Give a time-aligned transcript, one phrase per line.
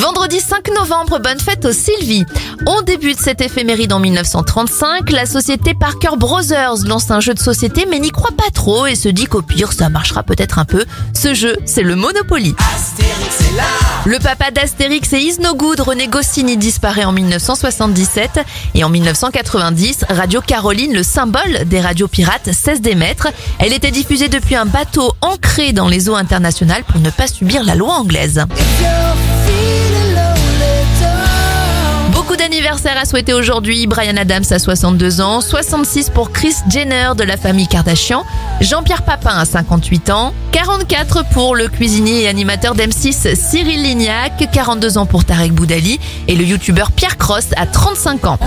[0.00, 2.24] Vendredi 5 novembre, bonne fête aux Sylvie.
[2.66, 5.10] On débute cette éphéméride en 1935.
[5.10, 8.94] La société Parker Brothers lance un jeu de société mais n'y croit pas trop et
[8.94, 10.86] se dit qu'au pire ça marchera peut-être un peu.
[11.12, 12.54] Ce jeu, c'est le Monopoly.
[14.06, 18.40] Le papa d'Astérix et Is No Good, René Goscinny, disparaît en 1977
[18.74, 23.28] et en 1990, Radio Caroline, le symbole des radios pirates, cesse d'émettre.
[23.58, 27.64] Elle était diffusée depuis un bateau ancré dans les eaux internationales pour ne pas subir
[27.64, 28.46] la loi anglaise.
[32.70, 33.88] Beaucoup d'anniversaires à souhaiter aujourd'hui.
[33.88, 38.24] Brian Adams a 62 ans, 66 pour Chris Jenner de la famille Kardashian,
[38.60, 44.98] Jean-Pierre Papin a 58 ans, 44 pour le cuisinier et animateur d'M6 Cyril Lignac, 42
[44.98, 48.38] ans pour Tarek Boudali et le youtubeur Pierre Cross a 35 ans.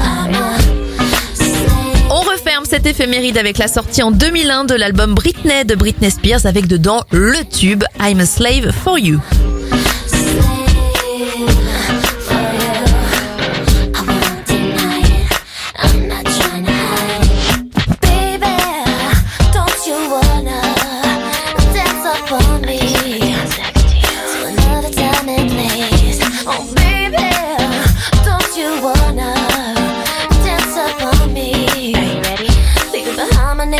[2.09, 6.45] On referme cette éphéméride avec la sortie en 2001 de l'album Britney de Britney Spears
[6.45, 9.19] avec dedans le tube I'm a Slave for You.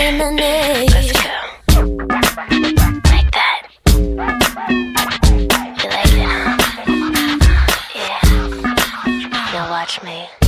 [0.04, 1.30] Let's go.
[3.06, 3.62] Like that.
[3.88, 4.16] You
[5.90, 6.12] like?
[6.28, 6.58] Huh?
[9.54, 9.70] Yeah.
[9.70, 10.43] Watch me.